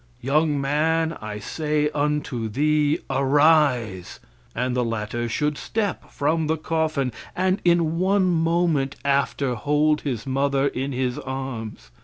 "Young 0.21 0.59
man, 0.59 1.15
I 1.21 1.37
say 1.37 1.91
unto 1.91 2.49
thee, 2.49 2.97
arise!" 3.07 4.19
And 4.55 4.75
the 4.75 4.83
latter 4.83 5.29
should 5.29 5.59
step 5.59 6.09
from 6.11 6.47
the 6.47 6.57
coffin, 6.57 7.11
and 7.35 7.61
in 7.63 7.99
one 7.99 8.25
moment 8.25 8.95
after 9.05 9.53
hold 9.53 10.01
his 10.01 10.25
mother 10.25 10.65
in 10.69 10.91
his 10.91 11.19
arms. 11.19 11.91